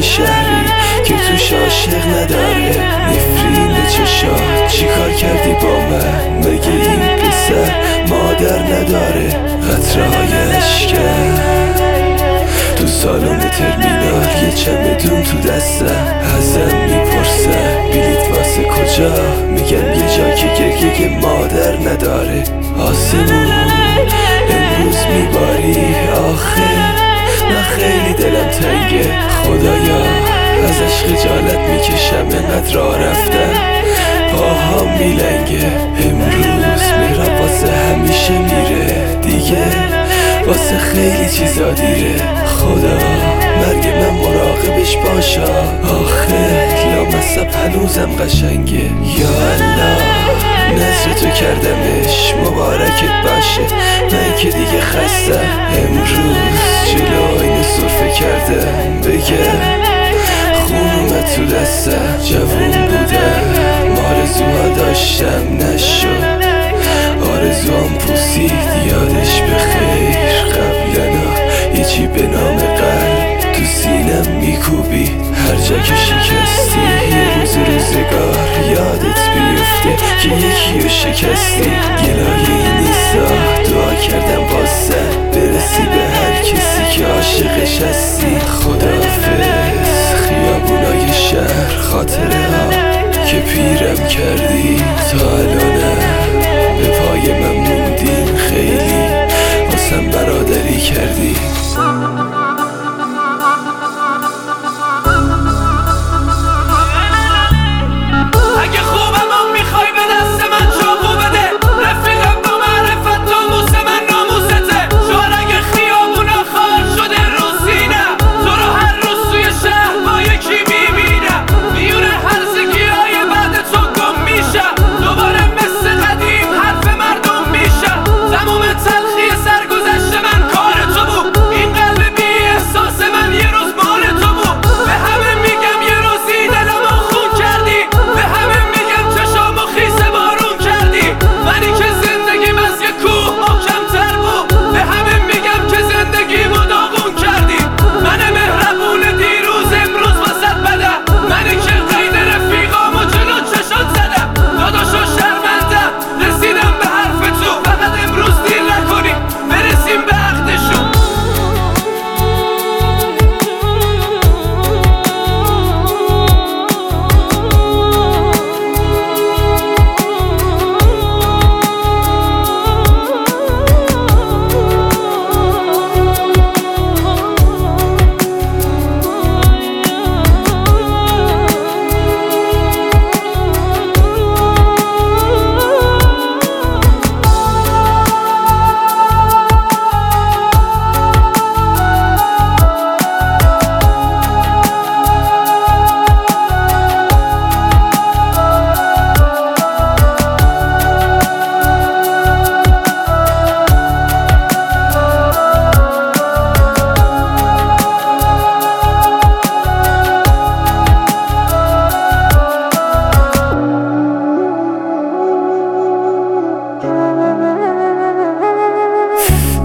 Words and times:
شهری 0.00 0.66
که 1.04 1.14
توش 1.14 1.52
عاشق 1.52 2.06
نداره 2.06 2.76
نفرین 3.08 3.86
چشا 3.88 4.66
چی 4.68 4.86
کار 4.86 5.10
کردی 5.10 5.52
با 5.52 5.80
من؟ 5.80 6.38
مگه 6.38 6.68
این 6.68 7.00
پسر 7.00 7.74
مادر 8.08 8.58
نداره؟ 8.58 9.28
قطره 9.68 10.04
های 10.04 10.28
تو 12.76 12.86
سالن 12.86 13.38
ترمینال 13.38 14.26
یه 14.44 14.52
چمدون 14.54 15.22
تو 15.22 15.38
دسته 15.38 15.84
ازم 16.36 16.76
می‌پرسه 16.76 17.78
بلیت 17.92 18.36
واسه 18.36 18.64
کجا؟ 18.64 19.34
میگم 19.44 19.94
یه 19.94 20.16
جا 20.16 20.30
که 20.30 20.46
گریه 20.46 21.18
مادر 21.18 21.76
نداره. 21.76 22.44
آسمون 22.78 23.52
امروز 24.50 24.96
میباری؟ 25.06 25.94
آخه 26.30 26.98
من 27.50 27.62
خیلی 27.62 28.14
دلم 28.14 28.48
تنگه. 28.48 29.37
خدایا 29.58 30.02
ازش 30.68 31.02
خجالت 31.02 31.58
می‌کشم 31.58 32.16
انقدر 32.16 32.74
را 32.74 32.96
رفتم 32.96 33.50
پاها 34.32 34.84
میلنگه 34.98 35.66
امروز 36.04 36.82
میرا 37.00 37.40
واسه 37.40 37.72
همیشه 37.72 38.38
میره. 38.38 39.16
دیگه 39.22 39.64
واسه 40.46 40.78
خیلی 40.78 41.30
چیزا 41.30 41.70
دیره. 41.72 42.16
خدا 42.46 42.98
مرگ 43.58 43.86
من 43.86 44.10
مراقبش 44.10 44.96
باشا. 44.96 45.62
آخه 45.82 46.68
لامصب 46.94 47.48
هنوزم 47.54 48.10
قشنگه. 48.24 48.90
یا 49.18 49.28
الله 49.52 49.98
نظر 50.74 51.20
تو 51.20 51.30
کردمش 51.30 52.34
مبارکت 52.44 53.22
باشه. 53.24 53.74
من 54.02 54.36
که 54.38 54.48
دیگه 54.48 54.80
خسته 54.80 55.40
امروز 55.72 56.36
جلو 56.90 57.38
آینه 57.38 57.62
صرفه 57.62 58.10
کردم. 58.20 59.07
داشتم 65.18 65.56
نشد. 65.56 66.38
آرزوام 67.22 67.94
پوسید 67.98 68.52
یادش 68.86 69.42
بخیر 69.42 70.18
قبلنا 70.54 71.28
یه 71.74 72.08
به 72.08 72.22
نام 72.22 72.56
قلب 72.56 73.52
تو 73.52 73.64
سینم 73.64 74.36
میکوبی 74.40 75.04
هر 75.34 75.56
جا 75.56 75.78
که 75.78 75.94
شکستی 75.94 76.80
یه 77.10 77.40
روز 77.40 77.56
روزگار 77.56 78.48
یادت 78.70 79.20
بیفته 79.34 79.96
که 80.22 80.28
یکی 80.28 80.80
رو 80.80 80.88
شکستی. 80.88 81.77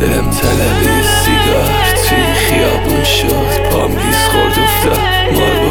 دلم 0.00 0.30
طلب 0.30 1.02
سیگار 1.24 1.70
توی 2.08 2.32
خیابون 2.34 3.04
شد. 3.04 3.70
پام 3.70 3.90
لیز 3.90 4.28
خورد 4.30 4.58
افتاد. 4.58 4.98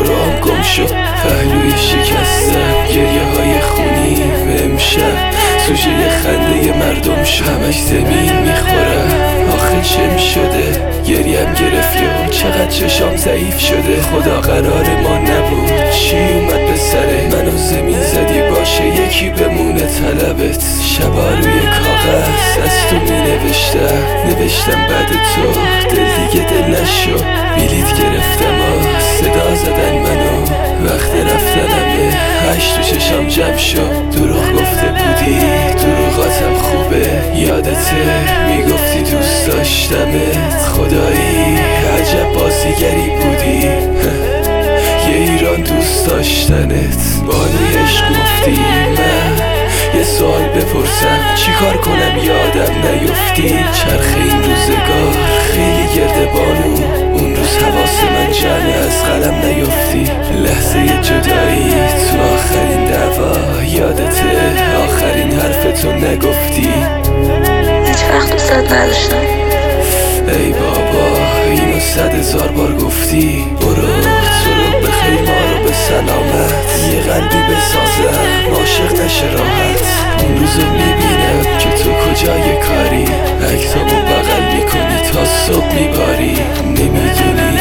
هم 0.07 0.39
گم 0.39 0.61
شد. 0.61 0.91
پهلوی 1.23 1.71
شکستم 1.71 2.87
گریه 2.89 3.23
های 3.23 3.61
خونی 3.61 4.15
به 4.45 4.65
امشب. 4.65 5.31
سوژه 5.67 6.09
خنده 6.23 6.77
مردم 6.77 7.23
شد 7.23 7.43
همش 7.45 7.81
زمین 7.81 8.39
می‌خورم 8.39 9.11
آخه 9.53 9.81
چه 9.81 10.17
شده؟ 10.17 10.97
گریم 11.07 11.53
گرفت 11.53 11.97
چقدر 12.31 12.67
چشام 12.69 13.15
ضعیف 13.17 13.59
شده؟ 13.59 14.01
خدا 14.01 14.41
قرار 14.41 15.01
ما 15.03 15.17
نبود. 15.17 15.89
چی 15.91 16.46
زمین 17.57 18.03
زدی 18.03 18.41
باشه 18.41 18.87
یکی 18.87 19.29
بمونه 19.29 19.81
طلبت. 19.81 20.63
شبا 20.83 21.29
روی 21.29 21.59
کاغذ 21.61 22.57
از 22.63 22.87
تو 22.89 22.95
می 22.95 23.21
نوشتم 24.27 24.87
بعد 24.89 25.07
تو. 25.07 25.51
دل 25.89 26.05
دیگه 26.17 26.45
دل 26.49 26.81
نشو 26.81 27.17
بیلیت 27.55 27.89
گرفتم 27.99 28.57
و 28.61 28.99
صدا 29.19 29.55
زدن 29.55 29.93
منو. 29.97 30.41
وقت 30.85 31.11
رفتنمه 31.15 32.17
هشت 32.55 32.75
تو 32.75 32.81
چشام 32.81 33.27
جمع 33.27 33.57
شد 33.57 34.09
دروغ 34.09 34.51
گفته 34.53 34.87
بودی 34.87 35.39
دروغاتم 35.83 36.55
خوبه. 36.61 37.39
یادته 37.39 38.01
می‌گفتی 38.47 38.99
دوست 38.99 39.47
داشتمت 39.47 40.61
خدایی 40.73 41.57
عجب 41.97 42.33
بازیگری 42.33 43.09
بودی. 43.09 43.67
یه 45.07 45.15
ایران 45.15 45.61
دوست 45.61 46.07
داشتنت 46.07 46.86
چی 51.35 51.51
کار 51.51 51.77
کنم؟ 51.77 52.17
یادم 52.23 52.73
نیفتی 52.87 53.49
چرخ 53.49 54.15
این 54.15 54.43
روزگار 54.43 55.13
خیلی 55.51 55.87
گرده 55.95 56.25
بانو. 56.25 56.75
اون 57.13 57.35
روز 57.35 57.57
حواس 57.57 58.03
من 58.03 58.31
جمعه 58.31 58.75
از 58.75 59.03
قلم 59.03 59.35
نیفتی. 59.45 60.11
لحظه 60.43 60.79
جدایی 61.01 61.73
تو 62.11 62.33
آخرین 62.33 62.85
دعوا. 62.85 63.63
یادته 63.63 64.29
آخرین 64.83 65.31
حرف 65.31 65.81
تو 65.81 65.91
نگفتی. 65.91 66.73
هیچ 67.85 68.03
وقت 68.13 68.31
دوست 68.31 68.53
نداشتم. 68.53 69.17
ای 70.27 70.53
بابا 70.53 71.17
اینو 71.51 71.79
صد 71.79 72.13
هزار 72.13 72.47
بار 72.47 72.73
گفتی. 72.73 73.45
برو 73.61 74.01
تو 75.67 75.73
سلامت. 75.73 76.53
یه 76.93 76.99
قلبی 76.99 77.37
بسازم. 77.37 78.26
عاشق 78.67 79.01
نشه 79.01 79.31
راحت 79.31 79.81
اون 80.23 80.37
روزو 80.37 80.61
می‌بینم 80.61 81.57
که 81.59 81.69
تو 81.69 81.89
کجای 81.89 82.55
کاری. 82.67 83.07
عکسامو 83.53 84.01
بغل 84.01 84.55
می‌کنی 84.55 85.09
تا 85.13 85.25
صبح 85.25 85.73
میباری. 85.75 86.37
نمی‌دونی 86.65 87.57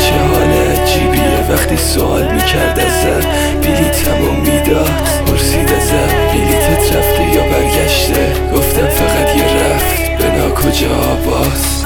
چه 0.00 0.14
حال 0.32 0.52
عجیبیه. 0.52 1.52
وقتی 1.52 1.76
سوال 1.76 2.22
می‌کرد 2.22 2.80
ازم 2.80 3.28
بلیتمو 3.62 4.32
می‌داد. 4.32 4.90
پرسید 5.26 5.72
ازم 5.72 6.08
بلیتت 6.32 6.96
رفته 6.96 7.22
یا 7.34 7.42
برگشته؟ 7.42 8.32
گفتم 8.54 8.88
فقط 8.88 9.36
یه 9.36 9.44
رفت. 9.44 10.00
به 10.18 10.54
کجا 10.54 11.18
باز 11.26 11.84